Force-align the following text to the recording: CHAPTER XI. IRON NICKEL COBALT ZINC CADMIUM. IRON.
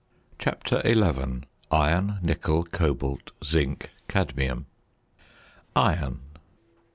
CHAPTER 0.39 0.81
XI. 0.83 1.43
IRON 1.71 2.17
NICKEL 2.23 2.63
COBALT 2.71 3.29
ZINC 3.43 3.91
CADMIUM. 4.07 4.65
IRON. 5.75 6.21